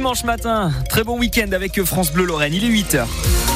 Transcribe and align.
dimanche 0.00 0.24
matin. 0.24 0.72
Très 0.88 1.04
bon 1.04 1.18
week-end 1.18 1.52
avec 1.52 1.84
France 1.84 2.10
Bleu 2.10 2.24
Lorraine. 2.24 2.54
Il 2.54 2.64
est 2.64 2.70
8h. 2.70 3.49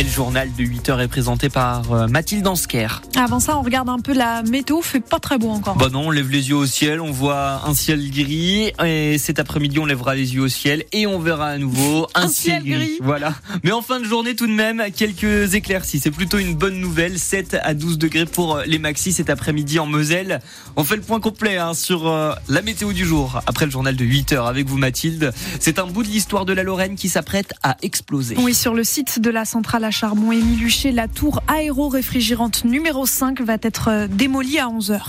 Et 0.00 0.02
le 0.02 0.08
journal 0.08 0.48
de 0.56 0.64
8h 0.64 0.98
est 0.98 1.08
présenté 1.08 1.50
par 1.50 1.92
euh, 1.92 2.06
Mathilde 2.06 2.46
Ansker. 2.46 3.02
Avant 3.16 3.38
ça, 3.38 3.58
on 3.58 3.60
regarde 3.60 3.90
un 3.90 3.98
peu 3.98 4.14
la 4.14 4.42
météo. 4.42 4.80
Fait 4.80 5.00
pas 5.00 5.18
très 5.18 5.36
beau 5.36 5.50
encore. 5.50 5.76
Bah 5.76 5.90
non, 5.92 6.06
on 6.06 6.10
lève 6.10 6.30
les 6.30 6.48
yeux 6.48 6.56
au 6.56 6.64
ciel, 6.64 7.02
on 7.02 7.10
voit 7.10 7.60
un 7.66 7.74
ciel 7.74 8.10
gris. 8.10 8.72
Et 8.82 9.18
cet 9.18 9.38
après-midi, 9.38 9.78
on 9.78 9.84
lèvera 9.84 10.14
les 10.14 10.34
yeux 10.34 10.40
au 10.40 10.48
ciel 10.48 10.86
et 10.92 11.06
on 11.06 11.18
verra 11.18 11.48
à 11.48 11.58
nouveau 11.58 12.06
un, 12.14 12.22
Un 12.22 12.28
ciel 12.28 12.64
gris. 12.64 12.96
Voilà. 13.02 13.34
Mais 13.62 13.72
en 13.72 13.82
fin 13.82 14.00
de 14.00 14.06
journée, 14.06 14.34
tout 14.34 14.46
de 14.46 14.54
même, 14.54 14.82
quelques 14.96 15.52
éclaircies. 15.52 16.00
C'est 16.00 16.10
plutôt 16.10 16.38
une 16.38 16.54
bonne 16.54 16.80
nouvelle. 16.80 17.18
7 17.18 17.58
à 17.62 17.74
12 17.74 17.98
degrés 17.98 18.24
pour 18.24 18.56
euh, 18.56 18.62
les 18.66 18.78
maxis 18.78 19.12
cet 19.12 19.28
après-midi 19.28 19.78
en 19.80 19.84
Moselle. 19.86 20.40
On 20.76 20.84
fait 20.84 20.96
le 20.96 21.02
point 21.02 21.20
complet 21.20 21.58
hein, 21.58 21.74
sur 21.74 22.08
euh, 22.08 22.32
la 22.48 22.62
météo 22.62 22.94
du 22.94 23.04
jour 23.04 23.42
après 23.46 23.66
le 23.66 23.70
journal 23.70 23.96
de 23.96 24.04
8h 24.06 24.48
avec 24.48 24.66
vous, 24.66 24.78
Mathilde. 24.78 25.34
C'est 25.58 25.78
un 25.78 25.86
bout 25.86 26.04
de 26.04 26.08
l'histoire 26.08 26.46
de 26.46 26.54
la 26.54 26.62
Lorraine 26.62 26.96
qui 26.96 27.10
s'apprête 27.10 27.52
à 27.62 27.76
exploser. 27.82 28.36
Oui, 28.38 28.54
sur 28.54 28.72
le 28.72 28.82
site 28.82 29.20
de 29.20 29.28
la 29.28 29.44
centrale 29.44 29.89
à 29.90 29.92
charbon 29.92 30.30
Émile 30.30 30.62
Huchet, 30.62 30.92
la 30.92 31.08
tour 31.08 31.42
aéro-réfrigérante 31.48 32.64
numéro 32.64 33.06
5 33.06 33.40
va 33.40 33.56
être 33.60 33.88
euh, 33.88 34.06
démolie 34.06 34.60
à 34.60 34.68
11h. 34.68 35.00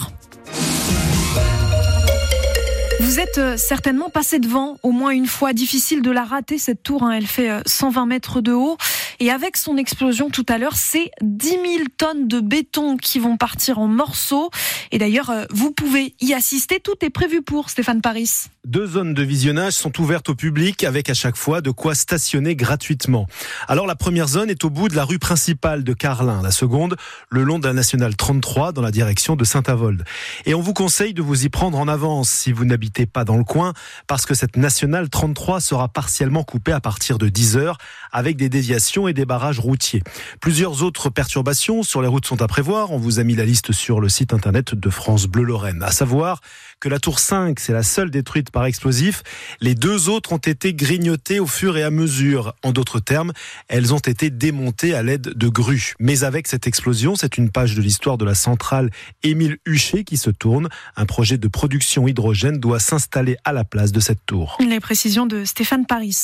Vous 3.00 3.20
êtes 3.20 3.38
euh, 3.38 3.58
certainement 3.58 4.10
passé 4.10 4.40
devant 4.40 4.78
au 4.82 4.92
moins 4.92 5.12
une 5.12 5.28
fois. 5.28 5.54
Difficile 5.54 6.02
de 6.02 6.10
la 6.10 6.24
rater, 6.24 6.58
cette 6.58 6.82
tour. 6.82 7.04
hein. 7.04 7.12
Elle 7.12 7.28
fait 7.28 7.52
euh, 7.52 7.62
120 7.68 8.08
mètres 8.08 8.42
de 8.42 8.54
haut. 8.54 8.78
Et 9.20 9.30
avec 9.30 9.56
son 9.56 9.78
explosion 9.78 10.32
tout 10.32 10.46
à 10.50 10.58
l'heure, 10.58 10.76
c'est 10.76 11.12
10 11.22 11.50
000 11.50 11.62
tonnes 11.96 12.28
de 12.28 12.40
béton 12.40 12.98
qui 12.98 13.20
vont 13.20 13.38
partir 13.38 13.78
en 13.78 13.88
morceaux. 13.88 14.50
Et 14.92 14.98
d'ailleurs, 14.98 15.30
euh, 15.30 15.46
vous 15.52 15.72
pouvez 15.72 16.16
y 16.22 16.34
assister. 16.34 16.80
Tout 16.80 16.96
est 17.02 17.12
prévu 17.12 17.44
pour 17.44 17.70
Stéphane 17.70 18.02
Paris. 18.02 18.46
Deux 18.68 18.86
zones 18.86 19.16
de 19.16 19.24
visionnage 19.24 19.74
sont 19.74 20.00
ouvertes 20.00 20.30
au 20.30 20.36
public 20.36 20.84
avec 20.84 21.10
à 21.10 21.16
chaque 21.16 21.36
fois 21.36 21.62
de 21.62 21.72
quoi 21.72 21.96
stationner 21.96 22.56
gratuitement. 22.56 23.26
Alors 23.68 23.88
la 23.88 23.96
première 23.96 24.28
zone 24.28 24.52
est 24.52 24.64
au 24.64 24.70
bout 24.70 24.88
de 24.88 24.96
la 24.96 25.04
rue 25.04 25.18
principale 25.18 25.84
de 25.84 25.94
Carlin, 25.94 26.44
la 26.44 26.52
seconde 26.52 26.96
le 27.32 27.42
long 27.42 27.58
de 27.58 27.66
la 27.66 27.74
nationale 27.74 28.16
33 28.16 28.72
dans 28.72 28.84
la 28.84 28.92
direction 28.92 29.36
de 29.36 29.44
Saint-Avold. 29.46 30.04
Et 30.46 30.54
on 30.54 30.62
vous 30.62 30.74
conseille 30.74 31.16
de 31.16 31.24
vous 31.24 31.44
y 31.44 31.50
prendre 31.50 31.80
en 31.80 31.88
avance 31.88 32.30
si 32.30 32.52
vous 32.52 32.64
n'habitez 32.64 33.08
pas 33.08 33.26
dans 33.26 33.36
le 33.36 33.44
coin 33.44 33.74
parce 34.06 34.28
que 34.28 34.36
cette 34.36 34.58
nationale 34.58 35.10
33 35.10 35.60
sera 35.60 35.88
partiellement 35.88 36.44
coupée 36.44 36.72
à 36.72 36.80
partir 36.80 37.18
de 37.18 37.30
10 37.30 37.58
heures 37.58 37.80
avec 38.12 38.38
des 38.38 38.48
déviations 38.48 39.08
et 39.08 39.14
des 39.14 39.26
barrages 39.26 39.60
routiers. 39.60 40.04
Plusieurs 40.40 40.84
autres 40.84 41.10
perturbations 41.10 41.82
sur 41.82 42.04
les 42.04 42.08
routes 42.08 42.28
sont 42.28 42.44
à 42.44 42.48
prévoir. 42.48 42.92
On 42.92 43.00
vous 43.00 43.20
a 43.20 43.24
mis 43.24 43.36
la 43.36 43.46
liste 43.46 43.72
sur 43.72 44.00
le 44.00 44.08
site 44.08 44.36
internet 44.36 44.76
de 44.76 44.90
France 44.92 45.26
Bleu 45.26 45.46
Lorraine. 45.46 45.82
À 45.82 45.92
savoir 45.92 46.42
que 46.80 46.90
la 46.90 47.00
tour 47.00 47.18
5, 47.18 47.60
c'est 47.60 47.74
la 47.74 47.84
seule 47.84 48.12
détruite 48.12 48.51
par 48.52 48.66
explosif. 48.66 49.24
Les 49.60 49.76
deux 49.76 50.10
autres 50.10 50.34
ont 50.34 50.38
été 50.38 50.74
grignotées 50.74 51.40
au 51.40 51.48
fur 51.48 51.78
et 51.78 51.84
à 51.84 51.92
mesure. 51.92 52.54
En 52.64 52.72
d'autres 52.72 53.00
termes, 53.00 53.32
elles 53.68 53.94
ont 53.94 54.00
été 54.00 54.30
démontées 54.30 54.94
à 54.94 55.04
l'aide 55.04 55.34
de 55.36 55.48
grues. 55.48 55.94
Mais 56.00 56.24
avec 56.24 56.48
cette 56.48 56.68
explosion, 56.68 57.16
c'est 57.16 57.38
une 57.38 57.50
page 57.50 57.76
de 57.76 57.82
l'histoire 57.82 58.18
de 58.18 58.26
la 58.26 58.36
centrale 58.36 58.92
Émile 59.24 59.58
Huchet 59.66 60.04
qui 60.04 60.18
se 60.18 60.30
tourne. 60.30 60.70
Un 60.96 61.06
projet 61.06 61.38
de 61.38 61.48
production 61.48 62.08
hydrogène 62.08 62.60
doit 62.60 62.80
s'installer 62.80 63.38
à 63.46 63.54
la 63.54 63.64
place 63.64 63.92
de 63.92 64.00
cette 64.00 64.26
tour. 64.26 64.58
Les 64.60 64.80
précisions 64.80 65.26
de 65.26 65.46
Stéphane 65.46 65.86
Paris. 65.86 66.18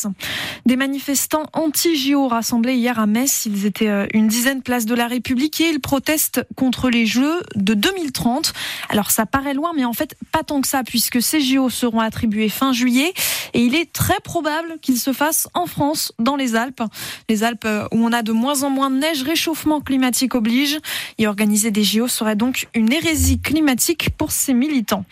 Des 0.66 0.76
manifestants 0.76 1.48
anti-JO 1.54 2.28
rassemblés 2.28 2.76
hier 2.76 3.00
à 3.00 3.08
Metz. 3.08 3.46
Ils 3.46 3.66
étaient 3.66 3.88
euh, 3.88 4.08
une 4.14 4.28
dizaine 4.28 4.62
place 4.62 4.86
de 4.86 4.96
la 4.96 5.08
République 5.08 5.62
et 5.62 5.70
ils 5.70 5.80
protestent 5.80 6.46
contre 6.56 6.90
les 6.90 7.06
Jeux 7.06 7.42
de 7.56 7.74
2030. 7.74 8.54
Alors 8.90 9.12
ça 9.12 9.26
paraît 9.26 9.54
loin, 9.54 9.72
mais 9.76 9.86
en 9.86 9.94
fait 9.94 10.16
pas 10.32 10.44
tant 10.44 10.62
que 10.62 10.68
ça, 10.68 10.84
puisque 10.84 11.22
ces 11.22 11.42
JO 11.42 11.70
seront 11.70 12.00
fin 12.50 12.74
juillet 12.74 13.14
et 13.54 13.62
il 13.62 13.76
est 13.76 13.92
très 13.92 14.20
probable 14.24 14.78
qu'ils 14.82 15.00
se 15.00 15.14
fassent 15.14 15.48
en 15.54 15.66
France, 15.66 16.12
dans 16.20 16.36
les 16.36 16.56
Alpes. 16.56 16.84
Les 17.30 17.44
Alpes 17.44 17.68
où 17.92 17.98
on 17.98 18.12
a 18.12 18.22
de 18.22 18.32
moins 18.32 18.64
en 18.64 18.70
moins 18.70 18.90
de 18.90 18.98
neige, 18.98 19.24
réchauffement 19.24 19.82
climatique 19.82 20.36
oblige. 20.36 20.80
Et 21.18 21.28
organiser 21.28 21.72
des 21.72 21.84
JO 21.84 22.08
serait 22.08 22.36
donc 22.36 22.68
une 22.74 22.92
hérésie 22.92 23.40
climatique 23.40 24.12
pour 24.18 24.32
ces 24.32 24.54
militants. 24.54 25.06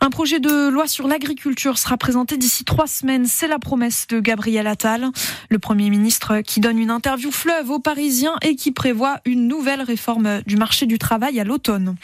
Un 0.00 0.10
projet 0.10 0.40
de 0.40 0.68
loi 0.68 0.86
sur 0.86 1.08
l'agriculture 1.08 1.78
sera 1.78 1.96
présenté 1.96 2.36
d'ici 2.36 2.64
trois 2.64 2.86
semaines. 2.86 3.26
C'est 3.26 3.48
la 3.48 3.58
promesse 3.58 4.06
de 4.08 4.20
Gabriel 4.20 4.66
Attal, 4.66 5.10
le 5.48 5.58
Premier 5.58 5.90
ministre 5.90 6.40
qui 6.42 6.60
donne 6.60 6.78
une 6.78 6.90
interview 6.90 7.30
fleuve 7.30 7.70
aux 7.70 7.80
Parisiens 7.80 8.36
et 8.42 8.56
qui 8.56 8.72
prévoit 8.72 9.20
une 9.24 9.48
nouvelle 9.48 9.82
réforme 9.82 10.42
du 10.46 10.56
marché 10.56 10.86
du 10.86 10.98
travail 10.98 11.40
à 11.40 11.44
l'automne. 11.44 11.96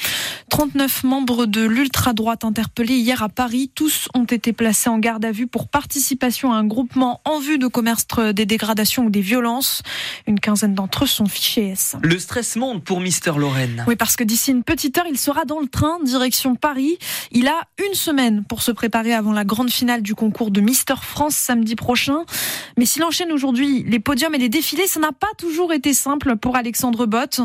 39 0.49 1.05
membres 1.05 1.47
de 1.47 1.63
l'ultra-droite 1.63 2.45
interpellés 2.45 2.97
hier 2.97 3.23
à 3.23 3.29
Paris. 3.29 3.71
Tous 3.75 4.09
ont 4.15 4.25
été 4.25 4.42
placés 4.51 4.89
en 4.89 4.99
garde 4.99 5.25
à 5.25 5.31
vue 5.31 5.47
pour 5.47 5.69
participation 5.69 6.53
à 6.53 6.57
un 6.57 6.65
groupement 6.65 7.21
en 7.25 7.39
vue 7.39 7.59
de 7.59 7.69
commettre 7.69 8.33
des 8.33 8.47
dégradations 8.47 9.05
ou 9.05 9.11
des 9.11 9.21
violences. 9.21 9.83
Une 10.27 10.41
quinzaine 10.41 10.75
d'entre 10.75 11.05
eux 11.05 11.07
sont 11.07 11.27
fichés 11.27 11.69
S. 11.69 11.95
Le 12.03 12.19
stress 12.19 12.57
monte 12.57 12.83
pour 12.83 13.01
Mister 13.01 13.33
Lorraine. 13.37 13.85
Oui, 13.87 13.95
parce 13.95 14.17
que 14.17 14.25
d'ici 14.25 14.51
une 14.51 14.65
petite 14.65 14.99
heure, 14.99 15.07
il 15.09 15.19
sera 15.19 15.45
dans 15.45 15.61
le 15.61 15.69
train 15.69 15.99
direction 16.03 16.57
Paris. 16.57 16.99
Il 17.31 17.47
a 17.47 17.61
une 17.87 17.95
semaine 17.95 18.43
pour 18.49 18.63
se 18.63 18.73
préparer 18.73 19.13
avant 19.13 19.33
la 19.33 19.45
grande 19.45 19.71
finale 19.71 20.03
du 20.03 20.15
concours 20.15 20.51
de 20.51 20.61
Mister 20.61 20.95
France 21.01 21.37
samedi 21.37 21.77
prochain. 21.77 22.25
Mais 22.79 22.87
s'il 22.87 23.05
enchaîne 23.05 23.31
aujourd'hui 23.31 23.85
les 23.87 24.01
podiums 24.01 24.35
et 24.35 24.39
les 24.39 24.49
défilés, 24.49 24.87
ça 24.87 24.99
n'a 24.99 25.13
pas 25.13 25.31
toujours 25.37 25.73
été 25.73 25.93
simple 25.93 26.37
pour 26.37 26.57
Alexandre 26.57 27.05
Bott, 27.05 27.41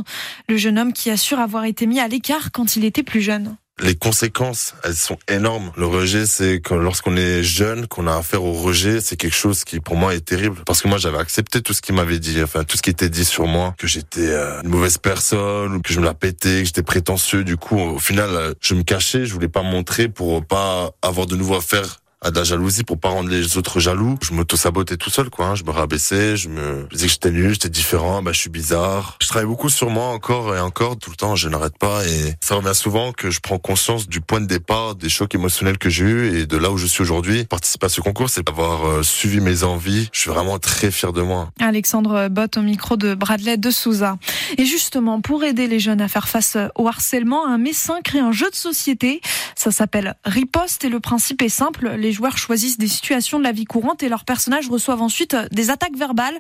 le 0.48 0.56
jeune 0.56 0.80
homme 0.80 0.94
qui 0.94 1.10
assure 1.10 1.40
avoir 1.40 1.66
été 1.66 1.86
mis 1.86 2.00
à 2.00 2.08
l'écart 2.08 2.52
quand 2.54 2.78
il 2.78 2.86
était 2.86 3.04
plus 3.04 3.22
jeune. 3.22 3.58
Les 3.80 3.94
conséquences, 3.94 4.74
elles 4.84 4.96
sont 4.96 5.20
énormes. 5.28 5.72
Le 5.78 5.86
rejet, 5.86 6.26
c'est 6.26 6.62
que 6.62 6.74
lorsqu'on 6.74 7.16
est 7.16 7.44
jeune, 7.44 7.86
qu'on 7.86 8.08
a 8.08 8.16
affaire 8.16 8.44
au 8.44 8.54
rejet, 8.54 9.02
c'est 9.02 9.18
quelque 9.18 9.36
chose 9.36 9.64
qui 9.64 9.80
pour 9.80 9.96
moi 9.96 10.16
est 10.16 10.26
terrible. 10.26 10.64
Parce 10.66 10.82
que 10.82 10.88
moi, 10.88 10.98
j'avais 10.98 11.20
accepté 11.20 11.62
tout 11.62 11.74
ce 11.74 11.82
qu'il 11.84 11.94
m'avait 11.94 12.18
dit, 12.18 12.42
enfin 12.42 12.64
tout 12.64 12.76
ce 12.76 12.82
qui 12.82 12.90
était 12.90 13.10
dit 13.10 13.24
sur 13.24 13.46
moi, 13.46 13.76
que 13.78 13.86
j'étais 13.86 14.30
euh, 14.30 14.62
une 14.64 14.70
mauvaise 14.70 14.98
personne, 14.98 15.84
que 15.84 15.94
je 15.94 16.00
me 16.00 16.06
la 16.06 16.16
pétais, 16.16 16.62
que 16.62 16.66
j'étais 16.66 16.82
prétentieux. 16.82 17.44
Du 17.44 17.58
coup, 17.58 17.78
au 17.78 18.00
final, 18.00 18.30
euh, 18.32 18.54
je 18.62 18.74
me 18.74 18.82
cachais, 18.82 19.26
je 19.26 19.34
voulais 19.34 19.48
pas 19.48 19.62
montrer 19.62 20.08
pour 20.10 20.44
pas 20.44 20.92
avoir 21.04 21.28
de 21.28 21.36
nouveau 21.36 21.56
affaire 21.56 22.00
à 22.22 22.32
de 22.32 22.36
la 22.38 22.44
jalousie 22.44 22.84
pour 22.84 23.00
pas 23.00 23.10
rendre 23.10 23.30
les 23.30 23.58
autres 23.58 23.80
jaloux. 23.80 24.18
Je 24.24 24.34
m'auto-sabotais 24.34 24.98
tout 24.98 25.10
seul, 25.10 25.30
quoi. 25.30 25.48
hein. 25.48 25.56
Je 25.56 25.64
me 25.64 25.70
rabaissais, 25.72 26.36
je 26.36 26.50
me 26.50 26.88
disais 26.92 27.06
que 27.06 27.12
j'étais 27.14 27.32
nul, 27.32 27.54
j'étais 27.54 27.70
différent, 27.70 28.22
bah, 28.24 28.32
je 28.34 28.40
suis 28.40 28.50
bizarre. 28.50 29.18
Je 29.22 29.28
travaille 29.28 29.48
beaucoup 29.48 29.70
sur 29.70 29.90
moi 29.90 30.08
encore 30.08 30.56
et 30.56 30.60
encore, 30.60 30.98
tout 30.98 31.12
le 31.12 31.16
temps, 31.16 31.36
je 31.36 31.48
n'arrête 31.48 31.78
pas 31.78 32.06
et 32.06 32.34
ça 32.42 32.56
revient 32.56 32.74
souvent 32.74 33.12
que 33.12 33.30
je 33.30 33.40
prends 33.40 33.60
conscience 33.60 34.08
du 34.08 34.20
point 34.22 34.42
de 34.42 34.48
départ, 34.48 34.96
des 34.96 35.10
chocs 35.10 35.34
émotionnels 35.36 35.78
que 35.78 35.90
j'ai 35.90 36.06
eu 36.06 36.40
et 36.40 36.46
de 36.48 36.58
là 36.58 36.72
où 36.72 36.78
je 36.78 36.88
suis 36.88 37.02
aujourd'hui. 37.04 37.46
Participer 37.46 37.86
à 37.86 37.90
ce 37.90 38.02
concours, 38.02 38.30
c'est 38.30 38.46
d'avoir 38.46 38.88
euh, 38.88 39.04
suivi 39.04 39.40
mes 39.40 39.64
envies. 39.64 40.10
Je 40.12 40.22
suis 40.22 40.30
vraiment 40.32 40.58
très 40.58 40.90
fier 40.92 41.14
de 41.14 41.22
moi. 41.22 41.52
Alexandre 41.60 42.30
Bott 42.30 42.58
au 42.58 42.62
micro 42.62 42.98
de 42.98 43.14
Bradley 43.14 43.58
de 43.58 43.70
Souza. 43.70 44.18
Et 44.58 44.66
justement, 44.66 45.22
pour 45.22 45.44
aider 45.44 45.68
les 45.68 45.80
jeunes 45.80 46.02
à 46.02 46.08
faire 46.08 46.28
face 46.28 46.58
au 46.76 46.88
harcèlement, 46.88 47.46
un 47.48 47.58
médecin 47.60 48.00
crée 48.04 48.20
un 48.20 48.32
jeu 48.32 48.50
de 48.50 48.56
société. 48.56 49.22
Ça 49.56 49.72
s'appelle 49.72 50.16
Riposte 50.26 50.84
et 50.84 50.90
le 50.90 51.00
principe 51.00 51.42
est 51.42 51.50
simple. 51.50 51.92
Les 51.98 52.12
joueurs 52.18 52.38
choisissent 52.38 52.78
des 52.78 52.88
situations 52.88 53.38
de 53.38 53.44
la 53.44 53.52
vie 53.52 53.66
courante 53.66 54.02
et 54.02 54.10
leurs 54.10 54.26
personnages 54.26 54.70
reçoivent 54.70 55.02
ensuite 55.02 55.36
des 55.52 55.70
attaques 55.70 55.96
verbales. 55.96 56.38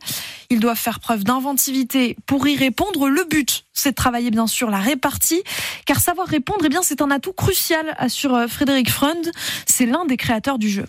Ils 0.49 0.59
doivent 0.59 0.77
faire 0.77 0.99
preuve 0.99 1.23
d'inventivité 1.23 2.17
pour 2.25 2.47
y 2.47 2.55
répondre. 2.55 3.09
Le 3.09 3.23
but, 3.25 3.65
c'est 3.73 3.91
de 3.91 3.95
travailler 3.95 4.31
bien 4.31 4.47
sûr 4.47 4.71
la 4.71 4.79
répartie, 4.79 5.43
car 5.85 5.99
savoir 5.99 6.27
répondre, 6.27 6.61
eh 6.65 6.69
bien, 6.69 6.81
c'est 6.81 7.01
un 7.01 7.11
atout 7.11 7.33
crucial, 7.33 7.93
assure 7.97 8.45
Frédéric 8.49 8.89
Freund. 8.89 9.31
C'est 9.65 9.85
l'un 9.85 10.05
des 10.05 10.17
créateurs 10.17 10.57
du 10.57 10.69
jeu 10.69 10.85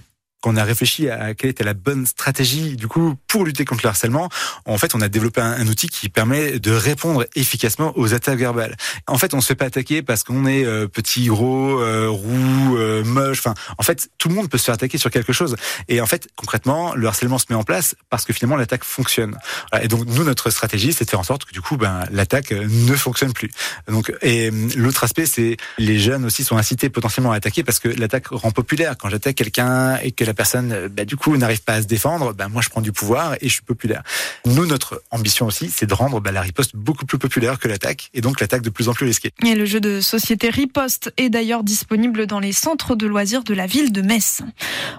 qu'on 0.49 0.57
a 0.57 0.65
réfléchi 0.65 1.11
à 1.11 1.35
quelle 1.35 1.51
était 1.51 1.65
la 1.65 1.75
bonne 1.75 2.07
stratégie 2.07 2.77
du 2.77 2.89
coup 2.89 3.15
pour 3.27 3.45
lutter 3.45 3.67
contre 3.67 3.83
le 3.85 3.91
harcèlement, 3.91 4.31
en 4.65 4.79
fait, 4.79 4.95
on 4.95 5.01
a 5.03 5.09
développé 5.09 5.43
un, 5.43 5.67
outil 5.67 5.89
qui 5.89 6.09
permet 6.09 6.59
de 6.59 6.73
répondre 6.73 7.27
efficacement 7.35 7.93
aux 7.97 8.15
attaques 8.15 8.39
verbales. 8.39 8.75
En 9.07 9.19
fait, 9.19 9.35
on 9.35 9.43
se 9.43 9.49
fait 9.49 9.55
pas 9.55 9.67
attaquer 9.67 10.01
parce 10.01 10.23
qu'on 10.23 10.47
est 10.47 10.65
euh, 10.65 10.89
petit, 10.89 11.27
gros, 11.27 11.81
euh, 11.81 12.09
roux, 12.09 12.79
euh, 12.79 13.05
moche. 13.05 13.41
Enfin, 13.41 13.55
en 13.77 13.83
fait, 13.83 14.09
tout 14.17 14.31
le 14.31 14.35
monde 14.35 14.49
peut 14.49 14.56
se 14.56 14.65
faire 14.65 14.75
attaquer 14.75 14.97
sur 14.97 15.11
quelque 15.11 15.35
chose. 15.35 15.56
Et 15.89 16.00
en 16.00 16.06
fait, 16.06 16.29
concrètement, 16.37 16.94
le 16.94 17.06
harcèlement 17.06 17.39
se 17.39 17.44
met 17.51 17.56
en 17.56 17.65
place 17.65 17.94
parce 18.09 18.25
que 18.25 18.33
finalement 18.33 18.56
l'attaque 18.56 18.85
fonctionne. 18.85 19.37
Et 19.83 19.89
donc 19.89 20.06
nous, 20.06 20.25
notre 20.25 20.49
stratégie, 20.49 20.94
c'est 20.94 21.05
de 21.05 21.11
faire 21.11 21.21
en 21.21 21.25
sorte 21.25 21.44
que 21.44 21.53
du 21.53 21.61
coup, 21.61 21.77
ben 21.77 22.05
l'attaque 22.11 22.53
ne 22.53 22.94
fonctionne 22.94 23.35
plus. 23.35 23.51
Donc, 23.89 24.12
et 24.23 24.51
l'autre 24.77 25.05
aspect, 25.05 25.27
c'est 25.27 25.59
les 25.77 25.99
jeunes 25.99 26.25
aussi 26.25 26.44
sont 26.44 26.56
incités 26.56 26.89
potentiellement 26.89 27.33
à 27.33 27.37
attaquer 27.37 27.62
parce 27.62 27.79
que 27.79 27.89
l'attaque 27.89 28.29
rend 28.29 28.51
populaire. 28.51 28.97
Quand 28.99 29.11
j'attaque 29.11 29.37
quelqu'un 29.37 29.99
et 29.99 30.12
que 30.12 30.25
la 30.25 30.35
personne, 30.38 30.87
bah, 30.87 31.05
du 31.05 31.17
coup, 31.17 31.37
n'arrive 31.37 31.64
pas 31.64 31.75
à 31.75 31.82
se 31.82 31.88
défendre, 31.88 32.32
bah, 32.32 32.46
moi, 32.46 32.62
je 32.62 32.69
prends 32.69 32.81
du 32.81 32.93
pouvoir 32.93 33.35
et 33.40 33.49
je 33.49 33.55
suis 33.55 33.62
populaire. 33.62 34.05
Nous, 34.46 34.67
notre 34.67 35.02
ambition 35.11 35.46
aussi, 35.46 35.69
c'est 35.69 35.85
de 35.85 35.93
rendre 35.93 36.20
bah, 36.20 36.31
la 36.31 36.43
riposte 36.43 36.76
beaucoup 36.76 37.06
plus 37.06 37.19
populaire 37.19 37.58
que 37.58 37.67
l'attaque 37.67 38.08
et 38.14 38.20
donc 38.20 38.40
l'attaque 38.40 38.62
de 38.62 38.70
plus 38.70 38.88
en 38.88 38.94
plus 38.94 39.05
risquée. 39.05 39.32
Et 39.44 39.56
le 39.56 39.64
jeu 39.67 39.81
de 39.81 40.00
société 40.00 40.49
Riposte 40.49 41.12
est 41.17 41.29
d'ailleurs 41.29 41.64
disponible 41.64 42.29
dans 42.29 42.38
les 42.38 42.52
centres 42.52 42.94
de 42.94 43.08
loisirs 43.08 43.43
de 43.43 43.52
la 43.52 43.67
ville 43.67 43.90
de 43.90 44.00
Metz. 44.00 44.43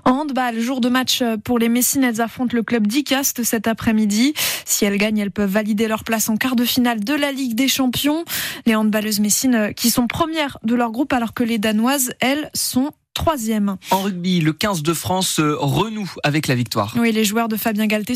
En 0.03 0.11
handball, 0.11 0.59
jour 0.59 0.81
de 0.81 0.89
match 0.89 1.23
pour 1.45 1.57
les 1.57 1.69
Messines, 1.69 2.03
elles 2.03 2.19
affrontent 2.19 2.55
le 2.55 2.63
club 2.63 2.85
d'Icast 2.85 3.43
cet 3.43 3.65
après-midi. 3.65 4.33
Si 4.65 4.83
elles 4.83 4.97
gagnent, 4.97 5.19
elles 5.19 5.31
peuvent 5.31 5.49
valider 5.49 5.87
leur 5.87 6.03
place 6.03 6.27
en 6.27 6.35
quart 6.35 6.57
de 6.57 6.65
finale 6.65 7.01
de 7.01 7.13
la 7.13 7.31
Ligue 7.31 7.55
des 7.55 7.69
Champions. 7.69 8.25
Les 8.65 8.75
handballeuses 8.75 9.21
messines 9.21 9.73
qui 9.73 9.89
sont 9.89 10.07
premières 10.07 10.57
de 10.63 10.75
leur 10.75 10.91
groupe 10.91 11.13
alors 11.13 11.33
que 11.33 11.45
les 11.45 11.59
Danoises, 11.59 12.13
elles, 12.19 12.49
sont 12.53 12.91
troisième. 13.19 13.75
En 13.91 14.01
rugby, 14.01 14.39
le 14.39 14.53
15 14.53 14.81
de 14.81 14.93
France 14.93 15.41
euh, 15.41 15.57
renoue 15.59 16.09
avec 16.23 16.47
la 16.47 16.55
victoire. 16.55 16.95
Oui, 16.97 17.11
les 17.11 17.25
joueurs 17.25 17.49
de 17.49 17.57
Fabien 17.57 17.85
Galtier 17.85 18.15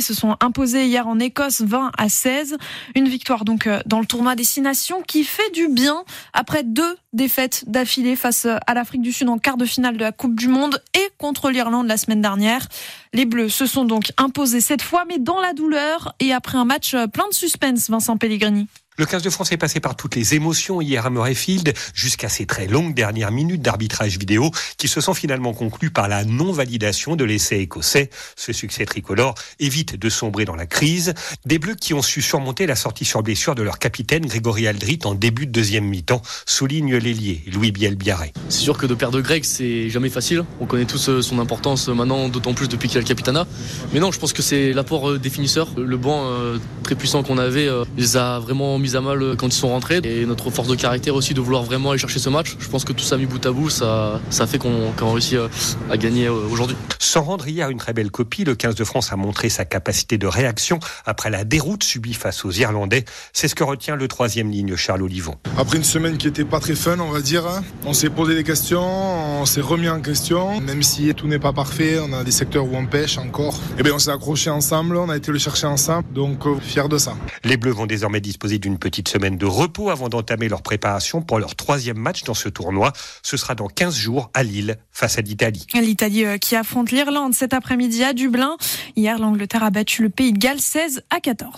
se, 0.00 0.14
sont 0.14 0.34
imposés 0.40 0.86
hier 0.86 1.06
en 1.06 1.18
Écosse 1.18 1.60
20 1.60 1.92
à 1.98 2.08
16. 2.08 2.56
Une 2.94 3.06
victoire 3.06 3.44
donc 3.44 3.66
euh, 3.66 3.80
dans 3.84 4.00
le 4.00 4.06
tournoi 4.06 4.36
Destination 4.36 5.02
qui 5.06 5.24
fait 5.24 5.50
du 5.52 5.68
bien 5.68 6.04
après 6.32 6.64
deux 6.64 6.96
défaites 7.12 7.64
d'affilée 7.66 8.16
face 8.16 8.46
euh, 8.46 8.56
à 8.66 8.72
l'Afrique 8.72 9.02
du 9.02 9.12
Sud 9.12 9.28
en 9.28 9.36
quart 9.36 9.58
de 9.58 9.66
finale 9.66 9.98
de 9.98 10.04
la 10.04 10.12
Coupe 10.12 10.34
du 10.34 10.48
Monde 10.48 10.82
et 10.94 11.10
contre 11.18 11.50
l'Irlande 11.50 11.86
la 11.86 11.98
semaine 11.98 12.22
dernière. 12.22 12.66
Les 13.12 13.26
Bleus 13.26 13.50
se 13.50 13.66
sont 13.66 13.84
donc 13.84 14.10
imposés 14.16 14.62
cette 14.62 14.82
fois, 14.82 15.04
mais 15.06 15.18
dans 15.18 15.40
la 15.40 15.52
douleur 15.52 16.14
et 16.18 16.32
après 16.32 16.56
un 16.56 16.64
match 16.64 16.96
plein 17.12 17.28
de 17.28 17.34
suspense, 17.34 17.90
Vincent 17.90 18.16
Pellegrini. 18.16 18.68
Le 19.00 19.06
15 19.06 19.22
de 19.22 19.30
France 19.30 19.50
est 19.50 19.56
passé 19.56 19.80
par 19.80 19.96
toutes 19.96 20.14
les 20.14 20.34
émotions 20.34 20.82
hier 20.82 21.06
à 21.06 21.08
Murrayfield, 21.08 21.72
jusqu'à 21.94 22.28
ces 22.28 22.44
très 22.44 22.66
longues 22.66 22.92
dernières 22.92 23.30
minutes 23.30 23.62
d'arbitrage 23.62 24.18
vidéo 24.18 24.50
qui 24.76 24.88
se 24.88 25.00
sont 25.00 25.14
finalement 25.14 25.54
conclues 25.54 25.90
par 25.90 26.06
la 26.06 26.26
non-validation 26.26 27.16
de 27.16 27.24
l'essai 27.24 27.60
écossais. 27.60 28.10
Ce 28.36 28.52
succès 28.52 28.84
tricolore 28.84 29.36
évite 29.58 29.96
de 29.96 30.10
sombrer 30.10 30.44
dans 30.44 30.54
la 30.54 30.66
crise. 30.66 31.14
Des 31.46 31.58
Bleus 31.58 31.76
qui 31.76 31.94
ont 31.94 32.02
su 32.02 32.20
surmonter 32.20 32.66
la 32.66 32.76
sortie 32.76 33.06
sur 33.06 33.22
blessure 33.22 33.54
de 33.54 33.62
leur 33.62 33.78
capitaine 33.78 34.26
Grégory 34.26 34.66
Aldrit 34.66 34.98
en 35.04 35.14
début 35.14 35.46
de 35.46 35.52
deuxième 35.52 35.86
mi-temps, 35.86 36.20
souligne 36.44 36.94
l'ailier 36.96 37.42
Louis 37.50 37.72
Biel-Biarré. 37.72 38.34
C'est 38.50 38.60
sûr 38.60 38.76
que 38.76 38.84
de 38.84 38.92
perdre 38.92 39.22
Greg, 39.22 39.44
c'est 39.44 39.88
jamais 39.88 40.10
facile. 40.10 40.44
On 40.60 40.66
connaît 40.66 40.84
tous 40.84 41.08
euh, 41.08 41.22
son 41.22 41.38
importance 41.38 41.88
maintenant, 41.88 42.28
d'autant 42.28 42.52
plus 42.52 42.68
depuis 42.68 42.90
qu'il 42.90 42.98
a 42.98 43.00
le 43.00 43.06
capitana. 43.06 43.46
Mais 43.94 44.00
non, 44.00 44.12
je 44.12 44.18
pense 44.18 44.34
que 44.34 44.42
c'est 44.42 44.74
l'apport 44.74 45.12
euh, 45.12 45.18
définisseur. 45.18 45.68
Le 45.78 45.96
banc 45.96 46.26
euh, 46.26 46.58
très 46.82 46.96
puissant 46.96 47.22
qu'on 47.22 47.38
avait, 47.38 47.66
les 47.96 48.18
a 48.18 48.38
vraiment 48.40 48.78
mis 48.78 48.89
à 48.96 49.00
mal 49.00 49.22
euh, 49.22 49.36
quand 49.36 49.48
ils 49.48 49.52
sont 49.52 49.68
rentrés. 49.68 50.00
Et 50.04 50.26
notre 50.26 50.50
force 50.50 50.68
de 50.68 50.74
caractère 50.74 51.14
aussi 51.14 51.34
de 51.34 51.40
vouloir 51.40 51.62
vraiment 51.62 51.90
aller 51.90 51.98
chercher 51.98 52.18
ce 52.18 52.28
match. 52.28 52.56
Je 52.58 52.68
pense 52.68 52.84
que 52.84 52.92
tout 52.92 53.04
ça 53.04 53.16
mis 53.16 53.26
bout 53.26 53.44
à 53.44 53.52
bout, 53.52 53.70
ça, 53.70 54.20
ça 54.30 54.46
fait 54.46 54.58
qu'on 54.58 54.92
qu 54.96 55.04
réussit 55.04 55.34
euh, 55.34 55.48
à 55.90 55.96
gagner 55.96 56.26
euh, 56.26 56.48
aujourd'hui. 56.50 56.76
Sans 56.98 57.22
rendre 57.22 57.46
hier 57.48 57.70
une 57.70 57.78
très 57.78 57.92
belle 57.92 58.10
copie, 58.10 58.44
le 58.44 58.54
15 58.54 58.74
de 58.74 58.84
France 58.84 59.12
a 59.12 59.16
montré 59.16 59.48
sa 59.48 59.64
capacité 59.64 60.18
de 60.18 60.26
réaction 60.26 60.78
après 61.06 61.30
la 61.30 61.44
déroute 61.44 61.82
subie 61.82 62.14
face 62.14 62.44
aux 62.44 62.50
Irlandais. 62.50 63.04
C'est 63.32 63.48
ce 63.48 63.54
que 63.54 63.64
retient 63.64 63.96
le 63.96 64.08
troisième 64.08 64.50
ligne, 64.50 64.76
Charles 64.76 65.02
Olivon. 65.02 65.36
Après 65.58 65.76
une 65.76 65.84
semaine 65.84 66.18
qui 66.18 66.28
était 66.28 66.44
pas 66.44 66.60
très 66.60 66.74
fun, 66.74 66.98
on 67.00 67.10
va 67.10 67.20
dire, 67.20 67.46
hein, 67.46 67.62
on 67.84 67.92
s'est 67.92 68.10
posé 68.10 68.34
des 68.34 68.44
questions, 68.44 69.40
on 69.40 69.46
s'est 69.46 69.60
remis 69.60 69.88
en 69.88 70.00
question. 70.00 70.60
Même 70.60 70.82
si 70.82 71.12
tout 71.14 71.26
n'est 71.26 71.38
pas 71.38 71.52
parfait, 71.52 71.98
on 72.00 72.12
a 72.12 72.24
des 72.24 72.30
secteurs 72.30 72.64
où 72.64 72.76
on 72.76 72.86
pêche 72.86 73.18
encore. 73.18 73.54
Et 73.54 73.80
eh 73.80 73.82
bien 73.82 73.94
on 73.94 73.98
s'est 73.98 74.10
accroché 74.10 74.50
ensemble, 74.50 74.96
on 74.96 75.08
a 75.08 75.16
été 75.16 75.32
le 75.32 75.38
chercher 75.38 75.66
ensemble, 75.66 76.12
donc 76.12 76.46
fier 76.60 76.88
de 76.88 76.98
ça. 76.98 77.14
Les 77.44 77.56
Bleus 77.56 77.72
vont 77.72 77.86
désormais 77.86 78.20
disposer 78.20 78.58
d'une 78.58 78.69
petite 78.78 79.08
semaine 79.08 79.36
de 79.36 79.46
repos 79.46 79.90
avant 79.90 80.08
d'entamer 80.08 80.48
leur 80.48 80.62
préparation 80.62 81.22
pour 81.22 81.38
leur 81.38 81.56
troisième 81.56 81.98
match 81.98 82.24
dans 82.24 82.34
ce 82.34 82.48
tournoi. 82.48 82.92
Ce 83.22 83.36
sera 83.36 83.54
dans 83.54 83.68
15 83.68 83.94
jours 83.94 84.30
à 84.34 84.42
Lille 84.42 84.76
face 84.92 85.18
à 85.18 85.22
l'Italie. 85.22 85.66
L'Italie 85.74 86.24
euh, 86.24 86.38
qui 86.38 86.56
affronte 86.56 86.90
l'Irlande 86.90 87.34
cet 87.34 87.54
après-midi 87.54 88.04
à 88.04 88.12
Dublin. 88.12 88.56
Hier, 88.96 89.18
l'Angleterre 89.18 89.64
a 89.64 89.70
battu 89.70 90.02
le 90.02 90.10
Pays 90.10 90.32
de 90.32 90.38
Galles 90.38 90.60
16 90.60 91.02
à 91.10 91.20
14. 91.20 91.50